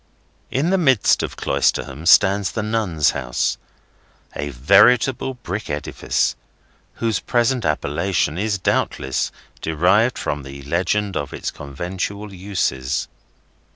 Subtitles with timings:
[0.49, 3.59] In the midst of Cloisterham stands the Nuns' House:
[4.35, 6.35] a venerable brick edifice,
[6.93, 13.09] whose present appellation is doubtless derived from the legend of its conventual uses.